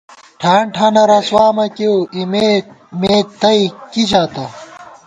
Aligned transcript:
ٹھان 0.39 0.61
ٹھانہ 0.75 1.03
رسوا 1.11 1.45
مہ 1.55 1.65
کېئیؤ، 1.75 1.95
اِمے 2.17 2.47
مے 2.99 3.15
تئ 3.41 3.61
کِی 3.91 4.03
ژاتہ 4.09 4.45